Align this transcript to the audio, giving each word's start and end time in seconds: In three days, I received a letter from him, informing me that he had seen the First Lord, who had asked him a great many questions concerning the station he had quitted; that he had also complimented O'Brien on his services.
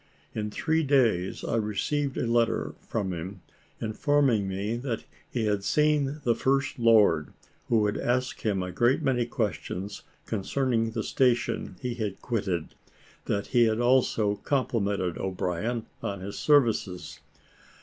In 0.33 0.49
three 0.49 0.81
days, 0.81 1.43
I 1.45 1.57
received 1.57 2.17
a 2.17 2.25
letter 2.25 2.73
from 2.89 3.13
him, 3.13 3.41
informing 3.79 4.47
me 4.47 4.75
that 4.77 5.03
he 5.29 5.45
had 5.45 5.63
seen 5.63 6.21
the 6.23 6.33
First 6.33 6.79
Lord, 6.79 7.33
who 7.69 7.85
had 7.85 7.99
asked 7.99 8.41
him 8.41 8.63
a 8.63 8.71
great 8.71 9.03
many 9.03 9.27
questions 9.27 10.01
concerning 10.25 10.89
the 10.89 11.03
station 11.03 11.75
he 11.81 11.93
had 11.93 12.19
quitted; 12.19 12.73
that 13.25 13.45
he 13.53 13.65
had 13.65 13.79
also 13.79 14.37
complimented 14.37 15.19
O'Brien 15.19 15.85
on 16.01 16.21
his 16.21 16.35
services. 16.35 17.19